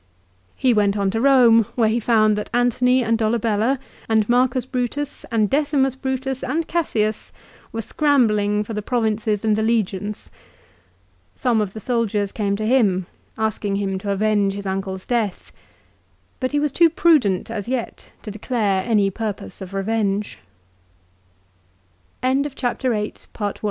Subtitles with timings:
[0.55, 3.77] He went on to Eome where he found that Antony and Dolabella
[4.09, 7.31] and Marcus Brutus and Decimus Brutus and Cassius
[7.71, 10.31] were scrambling for the provinces and the legions.
[11.35, 13.05] Some of the soldiers came to him,
[13.37, 15.51] asking him to avenge his uncle's death;
[16.39, 18.81] but he was too prudent as yet to decl